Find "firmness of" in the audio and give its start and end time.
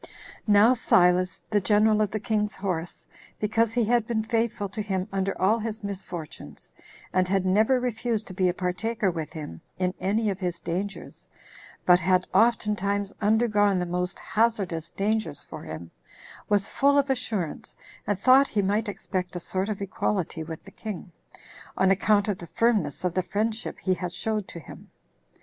22.47-23.13